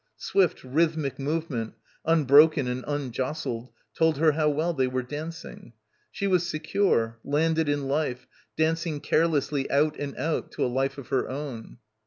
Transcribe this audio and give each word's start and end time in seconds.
Swift, 0.17 0.63
rhythmic 0.63 1.19
movement, 1.19 1.75
unbroken 2.05 2.67
and 2.67 2.83
unjostled, 2.87 3.69
told 3.95 4.17
her 4.17 4.31
how 4.31 4.49
well 4.49 4.73
they 4.73 4.87
were 4.87 5.03
danc 5.03 5.45
ing. 5.47 5.73
She 6.09 6.25
was 6.25 6.43
secure, 6.49 7.19
landed 7.23 7.69
in 7.69 7.87
life, 7.87 8.25
dancing 8.57 8.99
care 8.99 9.27
lessly 9.27 9.69
out 9.69 9.95
and 9.99 10.17
out 10.17 10.51
to 10.53 10.65
a 10.65 10.65
life 10.65 10.97
of 10.97 11.09
her 11.09 11.29
own. 11.29 11.77